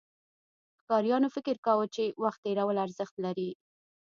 [0.79, 3.49] ښکاریانو فکر کاوه، چې وخت تېرول ارزښت لري.